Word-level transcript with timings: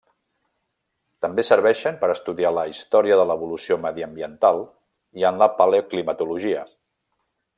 També 1.25 1.43
serveixen 1.49 1.99
per 2.03 2.09
estudiar 2.13 2.51
la 2.59 2.63
història 2.71 3.19
de 3.21 3.27
l'evolució 3.33 3.77
mediambiental 3.85 4.65
i 5.23 5.29
en 5.33 5.39
la 5.45 5.51
paleoclimatologia. 5.61 6.67